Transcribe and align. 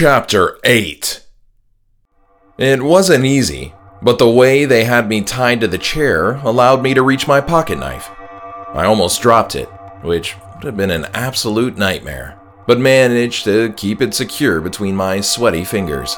Chapter 0.00 0.60
8 0.62 1.26
It 2.56 2.84
wasn't 2.84 3.24
easy, 3.24 3.74
but 4.00 4.20
the 4.20 4.30
way 4.30 4.64
they 4.64 4.84
had 4.84 5.08
me 5.08 5.22
tied 5.22 5.60
to 5.60 5.66
the 5.66 5.76
chair 5.76 6.34
allowed 6.44 6.84
me 6.84 6.94
to 6.94 7.02
reach 7.02 7.26
my 7.26 7.40
pocket 7.40 7.80
knife. 7.80 8.08
I 8.74 8.84
almost 8.84 9.20
dropped 9.20 9.56
it, 9.56 9.66
which 10.02 10.36
would 10.54 10.62
have 10.62 10.76
been 10.76 10.92
an 10.92 11.08
absolute 11.14 11.76
nightmare, 11.76 12.38
but 12.68 12.78
managed 12.78 13.42
to 13.46 13.72
keep 13.72 14.00
it 14.00 14.14
secure 14.14 14.60
between 14.60 14.94
my 14.94 15.20
sweaty 15.20 15.64
fingers. 15.64 16.16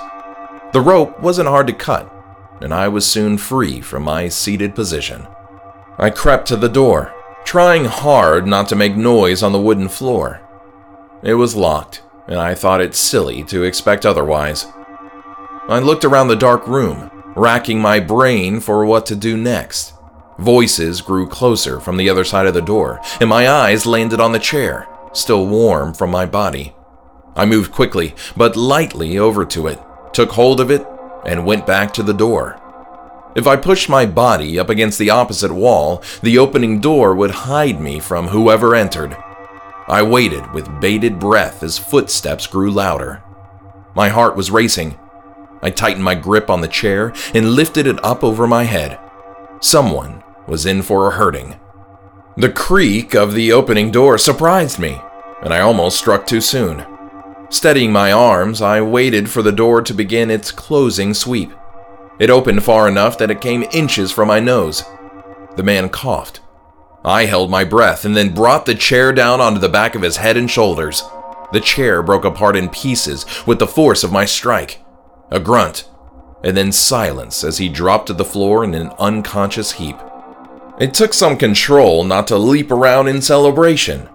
The 0.73 0.83
rope 0.83 1.19
wasn't 1.21 1.49
hard 1.49 1.67
to 1.69 1.73
cut, 1.73 2.13
and 2.61 2.75
I 2.75 2.89
was 2.89 3.07
soon 3.07 3.39
free 3.39 3.81
from 3.81 4.03
my 4.03 4.29
seated 4.29 4.75
position. 4.75 5.27
I 5.97 6.11
crept 6.11 6.49
to 6.49 6.57
the 6.57 6.69
door, 6.69 7.15
trying 7.45 7.87
hard 7.87 8.47
not 8.47 8.69
to 8.69 8.77
make 8.77 8.95
noise 8.95 9.43
on 9.43 9.53
the 9.53 9.59
wooden 9.59 9.89
floor. 9.89 10.43
It 11.23 11.33
was 11.33 11.57
locked, 11.57 12.03
and 12.31 12.39
I 12.39 12.55
thought 12.55 12.81
it 12.81 12.95
silly 12.95 13.43
to 13.45 13.65
expect 13.65 14.07
otherwise. 14.07 14.67
I 15.69 15.81
looked 15.81 16.05
around 16.05 16.29
the 16.29 16.37
dark 16.37 16.67
room, 16.67 17.11
racking 17.37 17.81
my 17.81 18.01
brain 18.01 18.61
for 18.61 18.87
what 18.87 19.05
to 19.07 19.17
do 19.17 19.37
next. 19.37 19.93
Voices 20.39 21.03
grew 21.03 21.29
closer 21.29 21.81
from 21.81 21.97
the 21.97 22.09
other 22.09 22.25
side 22.25 22.47
of 22.47 22.55
the 22.55 22.63
door, 22.63 23.01
and 23.21 23.29
my 23.29 23.49
eyes 23.49 23.85
landed 23.85 24.21
on 24.21 24.33
the 24.33 24.39
chair, 24.39 24.89
still 25.13 25.47
warm 25.47 25.93
from 25.93 26.11
my 26.11 26.25
body. 26.25 26.75
I 27.37 27.47
moved 27.47 27.73
quickly, 27.73 28.15
but 28.37 28.57
lightly 28.57 29.19
over 29.19 29.45
to 29.47 29.67
it, 29.67 29.81
took 30.13 30.31
hold 30.31 30.61
of 30.61 30.71
it, 30.71 30.87
and 31.27 31.45
went 31.45 31.67
back 31.67 31.93
to 31.95 32.03
the 32.03 32.15
door. 32.15 32.61
If 33.35 33.47
I 33.47 33.57
pushed 33.57 33.89
my 33.89 34.07
body 34.07 34.59
up 34.59 34.71
against 34.71 34.99
the 34.99 35.11
opposite 35.11 35.53
wall, 35.53 36.03
the 36.23 36.39
opening 36.39 36.81
door 36.81 37.15
would 37.15 37.31
hide 37.31 37.81
me 37.81 38.01
from 38.01 38.29
whoever 38.29 38.75
entered. 38.75 39.17
I 39.91 40.03
waited 40.03 40.53
with 40.53 40.81
bated 40.81 41.19
breath 41.19 41.65
as 41.65 41.77
footsteps 41.77 42.47
grew 42.47 42.71
louder. 42.71 43.25
My 43.97 44.09
heart 44.09 44.37
was 44.37 44.53
racing. 44.53 44.97
I 45.63 45.71
tightened 45.71 46.05
my 46.05 46.15
grip 46.15 46.49
on 46.49 46.61
the 46.61 46.69
chair 46.69 47.13
and 47.35 47.57
lifted 47.57 47.89
it 47.89 48.03
up 48.05 48.23
over 48.23 48.47
my 48.47 48.63
head. 48.63 49.01
Someone 49.61 50.23
was 50.47 50.65
in 50.65 50.83
for 50.83 51.09
a 51.09 51.17
hurting. 51.17 51.59
The 52.37 52.53
creak 52.53 53.17
of 53.17 53.35
the 53.35 53.51
opening 53.51 53.91
door 53.91 54.17
surprised 54.17 54.79
me, 54.79 55.01
and 55.43 55.53
I 55.53 55.59
almost 55.59 55.99
struck 55.99 56.25
too 56.25 56.41
soon. 56.41 56.87
Steadying 57.49 57.91
my 57.91 58.13
arms, 58.13 58.63
I 58.63 58.81
waited 58.81 59.29
for 59.29 59.43
the 59.43 59.51
door 59.51 59.83
to 59.83 59.93
begin 59.93 60.31
its 60.31 60.53
closing 60.53 61.15
sweep. 61.15 61.53
It 62.21 62.31
opened 62.31 62.63
far 62.63 62.87
enough 62.87 63.19
that 63.19 63.33
it 63.33 63.41
came 63.41 63.65
inches 63.73 64.13
from 64.13 64.29
my 64.29 64.39
nose. 64.39 64.85
The 65.57 65.65
man 65.65 65.89
coughed. 65.89 66.40
I 67.05 67.25
held 67.25 67.51
my 67.51 67.65
breath 67.65 68.05
and 68.05 68.17
then 68.17 68.35
brought 68.35 68.67
the 68.67 68.75
chair 68.75 69.13
down 69.13 69.41
onto 69.41 69.59
the 69.59 69.69
back 69.69 69.95
of 69.95 70.03
his 70.03 70.19
head 70.19 70.37
and 70.37 70.51
shoulders. 70.51 71.03
The 71.53 71.61
chair 71.61 72.03
broke 72.03 72.25
apart 72.25 72.57
in 72.57 72.69
pieces 72.69 73.25
with 73.47 73.59
the 73.59 73.67
force 73.67 74.05
of 74.05 74.13
my 74.13 74.25
strike. 74.25 74.83
A 75.31 75.41
grunt, 75.41 75.89
and 76.45 76.57
then 76.57 76.73
silence 76.73 77.43
as 77.43 77.59
he 77.59 77.69
dropped 77.69 78.07
to 78.09 78.13
the 78.13 78.25
floor 78.25 78.65
in 78.65 78.75
an 78.75 78.93
unconscious 78.99 79.73
heap. 79.73 79.97
It 80.79 80.95
took 80.95 81.15
some 81.15 81.37
control 81.37 82.05
not 82.05 82.27
to 82.29 82.39
leap 82.39 82.71
around 82.71 83.09
in 83.09 83.23
celebration, 83.23 84.09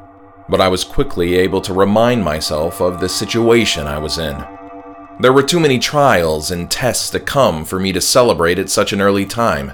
but 0.48 0.62
I 0.62 0.68
was 0.68 0.84
quickly 0.84 1.36
able 1.36 1.62
to 1.62 1.74
remind 1.74 2.24
myself 2.24 2.82
of 2.82 3.00
the 3.00 3.10
situation 3.10 3.88
I 3.88 4.00
was 4.00 4.18
in. 4.18 4.44
There 5.20 5.34
were 5.34 5.44
too 5.44 5.60
many 5.60 5.80
trials 5.80 6.52
and 6.52 6.70
tests 6.70 7.10
to 7.12 7.20
come 7.20 7.66
for 7.66 7.80
me 7.80 7.92
to 7.94 8.02
celebrate 8.02 8.60
at 8.60 8.70
such 8.70 8.94
an 8.94 9.02
early 9.02 9.26
time. 9.26 9.74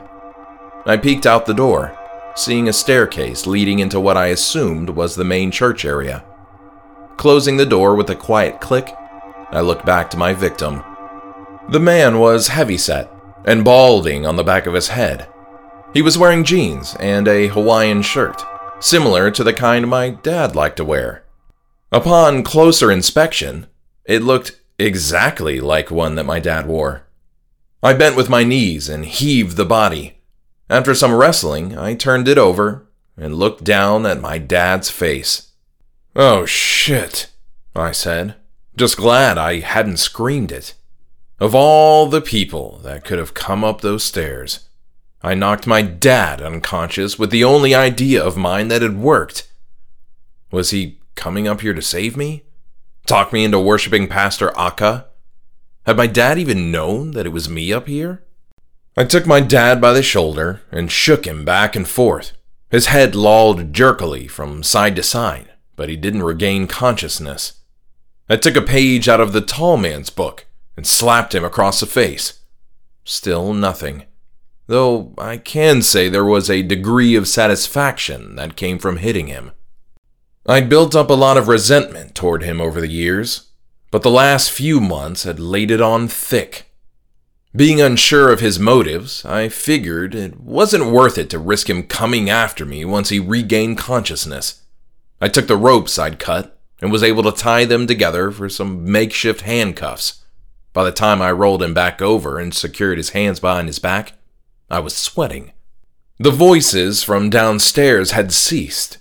I 0.86 0.98
peeked 0.98 1.26
out 1.26 1.46
the 1.46 1.54
door, 1.54 1.98
seeing 2.36 2.68
a 2.68 2.74
staircase 2.74 3.46
leading 3.46 3.80
into 3.80 4.00
what 4.00 4.18
I 4.18 4.28
assumed 4.28 4.90
was 4.90 5.16
the 5.16 5.24
main 5.24 5.52
church 5.52 5.86
area. 5.86 6.24
Closing 7.18 7.58
the 7.58 7.66
door 7.66 7.96
with 7.96 8.10
a 8.10 8.16
quiet 8.16 8.62
click, 8.62 8.94
I 9.52 9.62
looked 9.62 9.86
back 9.86 10.10
to 10.12 10.18
my 10.18 10.34
victim. 10.34 10.84
The 11.70 11.80
man 11.80 12.20
was 12.20 12.48
heavyset 12.48 13.12
and 13.46 13.66
balding 13.66 14.26
on 14.26 14.36
the 14.36 14.44
back 14.44 14.66
of 14.66 14.74
his 14.74 14.90
head. 14.90 15.28
He 15.94 16.02
was 16.02 16.18
wearing 16.18 16.44
jeans 16.44 16.96
and 17.00 17.28
a 17.28 17.48
Hawaiian 17.48 18.02
shirt 18.02 18.44
similar 18.82 19.30
to 19.32 19.44
the 19.44 19.54
kind 19.54 19.88
my 19.88 20.10
dad 20.10 20.56
liked 20.56 20.78
to 20.78 20.86
wear. 20.86 21.24
Upon 21.92 22.44
closer 22.44 22.92
inspection, 22.92 23.68
it 24.06 24.24
looked 24.24 24.60
exactly 24.80 25.60
like 25.60 25.92
one 25.92 26.16
that 26.16 26.26
my 26.26 26.40
dad 26.40 26.66
wore. 26.66 27.04
I 27.84 27.94
bent 27.94 28.16
with 28.16 28.30
my 28.30 28.44
knees 28.44 28.90
and 28.90 29.06
heaved 29.06 29.58
the 29.58 29.66
body. 29.66 30.21
After 30.72 30.96
some 30.96 31.14
wrestling, 31.14 31.78
I 31.78 31.96
turned 31.96 32.30
it 32.30 32.38
over 32.38 32.88
and 33.18 33.36
looked 33.36 33.66
down 33.66 34.06
at 34.06 34.22
my 34.22 34.38
dad's 34.38 34.90
face. 34.90 35.52
Oh 36.16 36.46
shit, 36.46 37.30
I 37.76 37.92
said, 37.92 38.36
just 38.78 38.96
glad 38.96 39.38
I 39.38 39.60
hadn't 39.60 39.98
screamed 39.98 40.50
it. 40.50 40.76
Of 41.42 41.54
all 41.54 42.06
the 42.06 42.22
people 42.22 42.80
that 42.86 43.04
could 43.04 43.20
have 43.20 43.34
come 43.34 43.66
up 43.66 43.82
those 43.82 44.06
stairs, 44.06 44.70
I 45.22 45.34
knocked 45.34 45.68
my 45.68 45.82
dad 45.82 46.42
unconscious 46.42 47.20
with 47.20 47.32
the 47.32 47.44
only 47.44 47.76
idea 47.76 48.24
of 48.24 48.38
mine 48.38 48.70
that 48.70 48.82
had 48.82 48.98
worked. 48.98 49.52
Was 50.52 50.70
he 50.70 51.02
coming 51.16 51.50
up 51.50 51.60
here 51.60 51.74
to 51.74 51.82
save 51.82 52.16
me? 52.16 52.46
Talk 53.06 53.34
me 53.34 53.44
into 53.44 53.60
worshiping 53.60 54.08
Pastor 54.08 54.58
Aka? 54.58 55.06
Had 55.86 55.98
my 55.98 56.08
dad 56.08 56.40
even 56.40 56.72
known 56.72 57.12
that 57.12 57.26
it 57.26 57.34
was 57.34 57.50
me 57.50 57.74
up 57.74 57.88
here? 57.88 58.24
I 58.98 59.06
took 59.06 59.26
my 59.26 59.40
dad 59.40 59.80
by 59.80 59.94
the 59.94 60.04
shoulder 60.04 60.62
and 60.72 60.92
shook 60.92 61.26
him 61.26 61.46
back 61.46 61.76
and 61.76 61.88
forth. 61.88 62.34
His 62.70 62.88
head 62.88 63.16
lolled 63.16 63.74
jerkily 63.74 64.28
from 64.28 64.64
side 64.64 64.96
to 64.98 65.04
side, 65.04 65.52
but 65.76 65.90
he 65.90 65.96
didn't 65.96 66.24
regain 66.24 66.68
consciousness. 66.68 67.54
I 68.30 68.38
took 68.38 68.56
a 68.56 68.62
page 68.62 69.10
out 69.10 69.22
of 69.22 69.34
the 69.34 69.42
tall 69.42 69.78
man's 69.78 70.10
book 70.10 70.46
and 70.78 70.88
slapped 70.88 71.36
him 71.36 71.44
across 71.44 71.80
the 71.80 71.86
face. 71.86 72.40
Still 73.04 73.54
nothing 73.54 74.06
though 74.72 75.14
I 75.18 75.36
can 75.38 75.82
say 75.82 76.08
there 76.08 76.26
was 76.26 76.50
a 76.50 76.64
degree 76.64 77.16
of 77.16 77.28
satisfaction 77.28 78.36
that 78.38 78.56
came 78.56 78.80
from 78.80 78.98
hitting 78.98 79.28
him. 79.28 79.52
I'd 80.48 80.70
built 80.70 80.96
up 80.96 81.10
a 81.10 81.14
lot 81.14 81.38
of 81.38 81.50
resentment 81.50 82.16
toward 82.16 82.42
him 82.42 82.62
over 82.62 82.80
the 82.80 82.88
years, 82.88 83.52
but 83.92 84.02
the 84.02 84.10
last 84.10 84.50
few 84.50 84.80
months 84.80 85.24
had 85.24 85.40
laid 85.40 85.72
it 85.72 85.82
on 85.82 86.08
thick. 86.08 86.71
Being 87.54 87.82
unsure 87.82 88.32
of 88.32 88.40
his 88.40 88.60
motives, 88.60 89.26
I 89.26 89.50
figured 89.50 90.16
it 90.16 90.40
wasn't 90.40 90.86
worth 90.86 91.18
it 91.18 91.30
to 91.32 91.40
risk 91.40 91.70
him 91.70 91.84
coming 91.84 92.30
after 92.30 92.66
me 92.66 92.86
once 92.86 93.10
he 93.10 93.20
regained 93.20 93.78
consciousness. 93.78 94.62
I 95.20 95.28
took 95.28 95.48
the 95.48 95.58
ropes 95.58 96.00
I'd 96.00 96.18
cut 96.18 96.58
and 96.82 96.94
was 96.94 97.04
able 97.04 97.24
to 97.24 97.32
tie 97.34 97.66
them 97.66 97.88
together 97.88 98.32
for 98.32 98.48
some 98.48 98.90
makeshift 98.90 99.42
handcuffs. 99.42 100.24
By 100.72 100.86
the 100.86 100.94
time 100.94 101.22
I 101.22 101.34
rolled 101.34 101.62
him 101.62 101.74
back 101.74 102.02
over 102.02 102.40
and 102.40 102.54
secured 102.54 102.98
his 102.98 103.10
hands 103.10 103.42
behind 103.42 103.68
his 103.68 103.80
back, 103.80 104.14
I 104.70 104.80
was 104.80 104.96
sweating. 104.96 105.52
The 106.20 106.32
voices 106.32 107.04
from 107.04 107.30
downstairs 107.30 108.12
had 108.12 108.32
ceased. 108.32 109.00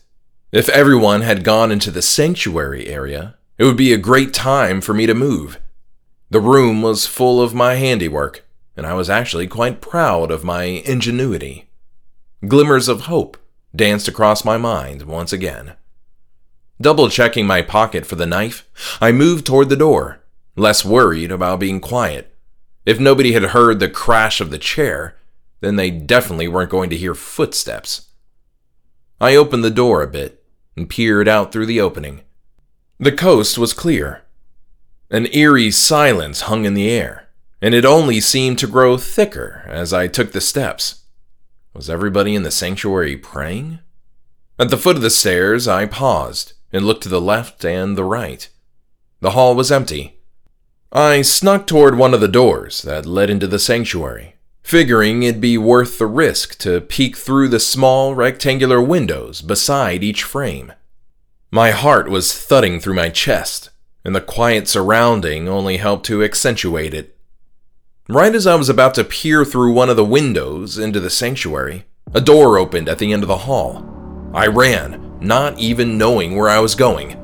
If 0.51 0.69
everyone 0.71 1.21
had 1.21 1.45
gone 1.45 1.71
into 1.71 1.93
the 1.93 2.03
sanctuary 2.03 2.89
area, 2.89 3.37
it 3.59 3.65
would 3.65 3.77
be 3.77 3.93
a 3.93 3.99
great 3.99 4.35
time 4.35 4.81
for 4.81 4.93
me 4.93 5.07
to 5.07 5.15
move. 5.15 5.61
The 6.31 6.41
room 6.41 6.81
was 6.81 7.07
full 7.07 7.43
of 7.43 7.55
my 7.55 7.75
handiwork, 7.75 8.47
and 8.77 8.87
I 8.87 8.95
was 8.95 9.11
actually 9.11 9.49
quite 9.49 9.81
proud 9.81 10.31
of 10.31 10.45
my 10.45 10.63
ingenuity. 10.63 11.69
Glimmers 12.47 12.89
of 12.89 13.03
hope 13.03 13.37
danced 13.75 14.07
across 14.07 14.45
my 14.45 14.57
mind 14.57 15.03
once 15.03 15.33
again. 15.33 15.75
Double 16.81 17.09
checking 17.09 17.47
my 17.47 17.63
pocket 17.63 18.07
for 18.07 18.15
the 18.15 18.27
knife, 18.27 18.65
I 19.01 19.11
moved 19.11 19.45
toward 19.45 19.69
the 19.69 19.77
door, 19.77 20.21
less 20.55 20.85
worried 20.85 21.33
about 21.33 21.61
being 21.61 21.81
quiet. 21.81 22.33
If 22.87 23.01
nobody 23.01 23.33
had 23.33 23.43
heard 23.47 23.81
the 23.81 23.91
crash 23.91 24.41
of 24.41 24.51
the 24.51 24.59
chair, 24.59 25.17
then 25.61 25.75
they 25.75 25.91
definitely 25.91 26.47
weren't 26.47 26.71
going 26.71 26.91
to 26.91 26.97
hear 26.97 27.15
footsteps. 27.15 28.09
I 29.21 29.35
opened 29.35 29.65
the 29.65 29.71
door 29.71 30.01
a 30.01 30.07
bit 30.07 30.45
and 30.77 30.89
peered 30.89 31.27
out 31.27 31.51
through 31.51 31.67
the 31.67 31.81
opening. 31.81 32.23
The 32.99 33.13
coast 33.13 33.59
was 33.59 33.75
clear. 33.75 34.23
An 35.11 35.27
eerie 35.35 35.71
silence 35.71 36.43
hung 36.43 36.65
in 36.65 36.75
the 36.75 36.89
air, 36.89 37.29
and 37.61 37.75
it 37.75 37.85
only 37.85 38.21
seemed 38.21 38.59
to 38.61 38.67
grow 38.67 38.97
thicker 38.97 39.65
as 39.67 39.93
I 39.93 40.07
took 40.07 40.33
the 40.33 40.41
steps. 40.41 41.03
Was 41.75 41.91
everybody 41.91 42.35
in 42.35 42.43
the 42.43 42.51
sanctuary 42.51 43.17
praying? 43.17 43.81
At 44.59 44.71
the 44.71 44.79
foot 44.79 44.97
of 44.97 45.03
the 45.03 45.11
stairs, 45.11 45.67
I 45.67 45.87
paused 45.87 46.53
and 46.73 46.85
looked 46.85 47.03
to 47.05 47.09
the 47.09 47.21
left 47.21 47.65
and 47.65 47.97
the 47.97 48.05
right. 48.05 48.49
The 49.21 49.31
hall 49.31 49.55
was 49.55 49.73
empty. 49.73 50.21
I 50.93 51.23
snuck 51.23 51.67
toward 51.67 51.97
one 51.97 52.15
of 52.15 52.21
the 52.21 52.29
doors 52.29 52.83
that 52.83 53.07
led 53.07 53.31
into 53.31 53.47
the 53.47 53.59
sanctuary 53.59 54.37
figuring 54.63 55.23
it'd 55.23 55.41
be 55.41 55.59
worth 55.59 55.99
the 55.99 56.07
risk 56.07 56.57
to 56.59 56.81
peek 56.81 57.17
through 57.17 57.49
the 57.49 57.59
small 57.59 58.15
rectangular 58.15 58.81
windows 58.81 59.43
beside 59.43 60.05
each 60.05 60.23
frame. 60.23 60.73
My 61.51 61.73
heart 61.73 62.09
was 62.09 62.33
thudding 62.33 62.79
through 62.79 62.95
my 62.95 63.09
chest, 63.09 63.70
and 64.05 64.15
the 64.15 64.21
quiet 64.21 64.69
surrounding 64.69 65.49
only 65.49 65.77
helped 65.77 66.07
to 66.07 66.23
accentuate 66.25 66.95
it. 66.95 67.17
Right 68.09 68.35
as 68.35 68.47
I 68.47 68.55
was 68.57 68.69
about 68.69 68.95
to 68.95 69.05
peer 69.05 69.45
through 69.45 69.73
one 69.73 69.89
of 69.89 69.97
the 69.97 70.05
windows 70.05 70.79
into 70.79 71.01
the 71.01 71.11
sanctuary, 71.11 71.85
a 72.13 72.21
door 72.21 72.59
opened 72.59 72.89
at 72.89 72.99
the 72.99 73.13
end 73.13 73.23
of 73.23 73.29
the 73.29 73.39
hall. 73.39 73.87
I 74.35 74.47
ran, 74.47 75.19
not 75.21 75.59
even 75.59 75.99
knowing 75.99 76.35
where 76.35 76.49
I 76.49 76.59
was 76.59 76.75
going. 76.75 77.17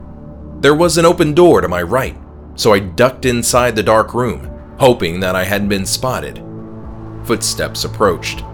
There 0.60 0.74
was 0.74 0.96
an 0.96 1.04
open 1.04 1.34
door 1.34 1.60
to 1.60 1.68
my 1.68 1.82
right, 1.82 2.16
so 2.54 2.72
I 2.72 2.78
ducked 2.78 3.24
inside 3.24 3.74
the 3.74 3.82
dark 3.82 4.14
room, 4.14 4.50
hoping 4.78 5.18
that 5.20 5.34
I 5.34 5.44
hadn't 5.44 5.68
been 5.68 5.86
spotted. 5.86 6.42
Footsteps 7.24 7.84
approached, 7.84 8.44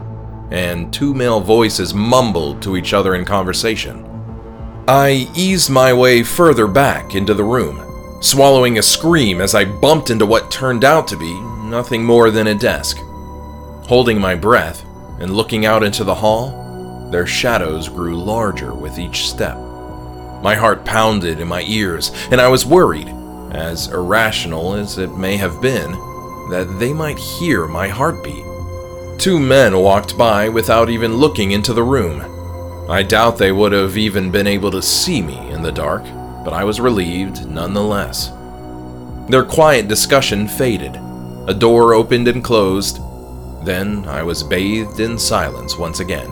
and 0.51 0.93
two 0.93 1.13
male 1.13 1.41
voices 1.41 1.93
mumbled 1.93 2.63
to 2.63 2.77
each 2.77 2.95
other 2.95 3.15
in 3.15 3.25
conversation. 3.25 4.09
I 4.89 5.29
eased 5.37 5.71
my 5.71 5.93
way 5.93 6.23
further 6.23 6.67
back 6.67 7.15
into 7.15 7.35
the 7.35 7.45
room, 7.45 7.92
swallowing 8.23 8.79
a 8.79 8.83
scream 8.83 9.41
as 9.41 9.55
I 9.55 9.65
bumped 9.65 10.09
into 10.09 10.25
what 10.25 10.51
turned 10.51 10.85
out 10.85 11.09
to 11.09 11.17
be 11.17 11.35
nothing 11.41 12.05
more 12.05 12.31
than 12.31 12.47
a 12.47 12.55
desk. 12.55 12.99
Holding 13.89 14.21
my 14.21 14.37
breath 14.37 14.85
and 15.19 15.35
looking 15.35 15.67
out 15.67 15.83
into 15.83 16.05
the 16.05 16.15
hall, 16.15 17.09
their 17.11 17.27
shadows 17.27 17.89
grew 17.89 18.17
larger 18.17 18.75
with 18.75 18.99
each 18.99 19.29
step. 19.29 19.57
My 20.41 20.55
heart 20.55 20.85
pounded 20.85 21.41
in 21.41 21.49
my 21.49 21.63
ears, 21.67 22.13
and 22.31 22.41
I 22.41 22.49
was 22.49 22.65
worried, 22.65 23.09
as 23.51 23.89
irrational 23.89 24.75
as 24.75 24.99
it 24.99 25.17
may 25.17 25.37
have 25.37 25.61
been, 25.61 25.93
that 26.51 26.77
they 26.79 26.93
might 26.93 27.19
hear 27.19 27.67
my 27.67 27.89
heartbeat. 27.89 28.45
Two 29.19 29.39
men 29.39 29.77
walked 29.79 30.17
by 30.17 30.49
without 30.49 30.91
even 30.91 31.17
looking 31.17 31.51
into 31.51 31.73
the 31.73 31.83
room. 31.83 32.23
I 32.89 33.03
doubt 33.03 33.37
they 33.39 33.53
would 33.53 33.73
have 33.73 33.97
even 33.97 34.31
been 34.31 34.47
able 34.47 34.71
to 34.71 34.83
see 34.83 35.23
me 35.23 35.51
in 35.51 35.63
the 35.63 35.73
dark, 35.73 36.05
but 36.45 36.53
I 36.53 36.65
was 36.65 36.81
relieved 36.81 37.47
nonetheless. 37.47 38.33
Their 39.29 39.45
quiet 39.45 39.89
discussion 39.89 40.49
faded. 40.49 40.97
A 41.49 41.55
door 41.55 41.95
opened 41.95 42.29
and 42.29 42.43
closed. 42.43 43.01
Then 43.65 44.05
I 44.07 44.23
was 44.23 44.43
bathed 44.43 45.01
in 45.01 45.19
silence 45.19 45.79
once 45.79 46.01
again. 46.01 46.31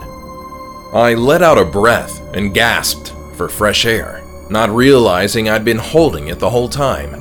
I 0.93 1.13
let 1.13 1.41
out 1.41 1.57
a 1.57 1.65
breath 1.65 2.21
and 2.33 2.53
gasped 2.53 3.13
for 3.35 3.47
fresh 3.47 3.85
air, 3.85 4.23
not 4.49 4.69
realizing 4.69 5.49
I'd 5.49 5.63
been 5.63 5.77
holding 5.77 6.27
it 6.27 6.39
the 6.39 6.49
whole 6.49 6.69
time. 6.69 7.17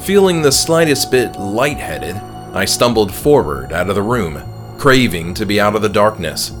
Feeling 0.00 0.42
the 0.42 0.52
slightest 0.52 1.10
bit 1.10 1.38
lightheaded, 1.38 2.16
I 2.54 2.64
stumbled 2.64 3.12
forward 3.12 3.72
out 3.72 3.88
of 3.88 3.94
the 3.94 4.02
room, 4.02 4.42
craving 4.78 5.34
to 5.34 5.46
be 5.46 5.60
out 5.60 5.76
of 5.76 5.82
the 5.82 5.88
darkness. 5.88 6.52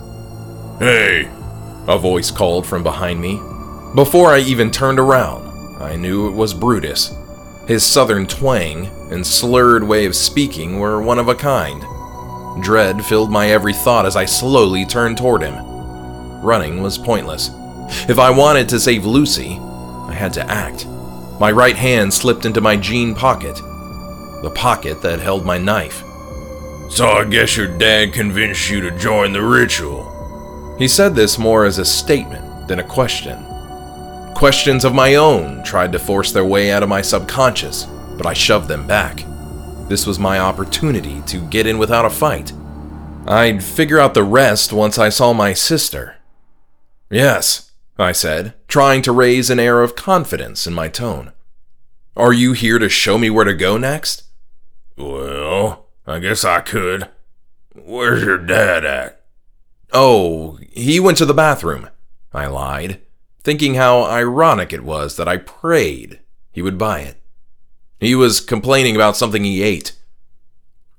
Hey, 0.78 1.30
a 1.86 1.98
voice 1.98 2.30
called 2.30 2.66
from 2.66 2.82
behind 2.82 3.20
me. 3.20 3.40
Before 3.94 4.32
I 4.32 4.40
even 4.40 4.70
turned 4.70 4.98
around, 4.98 5.43
I 5.80 5.96
knew 5.96 6.28
it 6.28 6.32
was 6.32 6.54
Brutus. 6.54 7.16
His 7.66 7.84
southern 7.84 8.26
twang 8.26 8.86
and 9.10 9.26
slurred 9.26 9.84
way 9.84 10.04
of 10.04 10.14
speaking 10.14 10.78
were 10.78 11.02
one 11.02 11.18
of 11.18 11.28
a 11.28 11.34
kind. 11.34 11.82
Dread 12.62 13.04
filled 13.04 13.30
my 13.30 13.48
every 13.48 13.72
thought 13.72 14.06
as 14.06 14.16
I 14.16 14.26
slowly 14.26 14.84
turned 14.84 15.18
toward 15.18 15.42
him. 15.42 15.54
Running 16.42 16.82
was 16.82 16.98
pointless. 16.98 17.50
If 18.08 18.18
I 18.18 18.30
wanted 18.30 18.68
to 18.68 18.80
save 18.80 19.06
Lucy, 19.06 19.58
I 20.08 20.12
had 20.12 20.32
to 20.34 20.50
act. 20.50 20.86
My 21.40 21.50
right 21.50 21.76
hand 21.76 22.12
slipped 22.12 22.44
into 22.44 22.60
my 22.60 22.76
jean 22.76 23.14
pocket, 23.14 23.56
the 23.56 24.52
pocket 24.54 25.02
that 25.02 25.20
held 25.20 25.44
my 25.44 25.58
knife. 25.58 26.02
So 26.90 27.08
I 27.08 27.24
guess 27.24 27.56
your 27.56 27.66
dad 27.66 28.12
convinced 28.12 28.70
you 28.70 28.80
to 28.82 28.90
join 28.92 29.32
the 29.32 29.42
ritual. 29.42 30.76
He 30.78 30.86
said 30.86 31.14
this 31.14 31.38
more 31.38 31.64
as 31.64 31.78
a 31.78 31.84
statement 31.84 32.68
than 32.68 32.78
a 32.78 32.84
question. 32.84 33.44
Questions 34.44 34.84
of 34.84 34.94
my 34.94 35.14
own 35.14 35.64
tried 35.64 35.90
to 35.92 35.98
force 35.98 36.30
their 36.30 36.44
way 36.44 36.70
out 36.70 36.82
of 36.82 36.88
my 36.90 37.00
subconscious, 37.00 37.84
but 38.18 38.26
I 38.26 38.34
shoved 38.34 38.68
them 38.68 38.86
back. 38.86 39.24
This 39.88 40.06
was 40.06 40.18
my 40.18 40.38
opportunity 40.38 41.22
to 41.22 41.48
get 41.48 41.66
in 41.66 41.78
without 41.78 42.04
a 42.04 42.10
fight. 42.10 42.52
I'd 43.26 43.64
figure 43.64 43.98
out 43.98 44.12
the 44.12 44.22
rest 44.22 44.70
once 44.70 44.98
I 44.98 45.08
saw 45.08 45.32
my 45.32 45.54
sister. 45.54 46.16
Yes, 47.08 47.72
I 47.98 48.12
said, 48.12 48.52
trying 48.68 49.00
to 49.04 49.12
raise 49.12 49.48
an 49.48 49.58
air 49.58 49.80
of 49.80 49.96
confidence 49.96 50.66
in 50.66 50.74
my 50.74 50.88
tone. 50.88 51.32
Are 52.14 52.34
you 52.34 52.52
here 52.52 52.78
to 52.78 52.90
show 52.90 53.16
me 53.16 53.30
where 53.30 53.46
to 53.46 53.54
go 53.54 53.78
next? 53.78 54.24
Well, 54.98 55.86
I 56.06 56.18
guess 56.18 56.44
I 56.44 56.60
could. 56.60 57.08
Where's 57.74 58.22
your 58.22 58.36
dad 58.36 58.84
at? 58.84 59.22
Oh, 59.94 60.58
he 60.70 61.00
went 61.00 61.16
to 61.16 61.24
the 61.24 61.32
bathroom. 61.32 61.88
I 62.34 62.44
lied, 62.44 63.00
thinking 63.44 63.74
how 63.74 64.02
ironic 64.02 64.72
it 64.72 64.82
was 64.82 65.16
that 65.16 65.28
I 65.28 65.36
prayed 65.36 66.18
he 66.50 66.62
would 66.62 66.78
buy 66.78 67.00
it. 67.00 67.16
He 68.00 68.14
was 68.14 68.40
complaining 68.40 68.94
about 68.96 69.16
something 69.16 69.44
he 69.44 69.62
ate. 69.62 69.92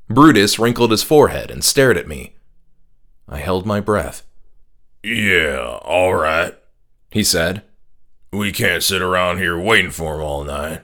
Brutus 0.09 0.59
wrinkled 0.59 0.91
his 0.91 1.01
forehead 1.03 1.49
and 1.49 1.63
stared 1.63 1.97
at 1.97 2.07
me. 2.07 2.35
I 3.27 3.37
held 3.37 3.65
my 3.65 3.79
breath. 3.79 4.23
Yeah, 5.01 5.79
all 5.81 6.13
right, 6.13 6.55
he 7.09 7.23
said. 7.23 7.63
We 8.31 8.51
can't 8.51 8.83
sit 8.83 9.01
around 9.01 9.37
here 9.37 9.57
waiting 9.57 9.91
for 9.91 10.15
him 10.15 10.21
all 10.21 10.43
night. 10.43 10.81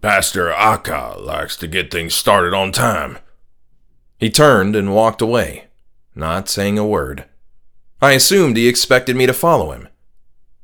Pastor 0.00 0.52
Aka 0.52 1.18
likes 1.18 1.56
to 1.56 1.66
get 1.66 1.90
things 1.90 2.14
started 2.14 2.54
on 2.54 2.70
time. 2.70 3.18
He 4.18 4.30
turned 4.30 4.76
and 4.76 4.94
walked 4.94 5.20
away, 5.20 5.66
not 6.14 6.48
saying 6.48 6.78
a 6.78 6.86
word. 6.86 7.24
I 8.00 8.12
assumed 8.12 8.56
he 8.56 8.68
expected 8.68 9.16
me 9.16 9.26
to 9.26 9.32
follow 9.32 9.72
him, 9.72 9.88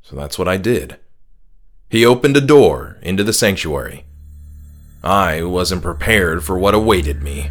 so 0.08 0.16
that's 0.16 0.38
what 0.38 0.48
I 0.48 0.56
did. 0.56 0.96
He 1.90 2.06
opened 2.06 2.34
a 2.34 2.40
door 2.40 2.96
into 3.02 3.22
the 3.22 3.32
sanctuary. 3.34 4.06
I 5.04 5.42
wasn't 5.42 5.82
prepared 5.82 6.42
for 6.42 6.58
what 6.58 6.74
awaited 6.74 7.22
me. 7.22 7.50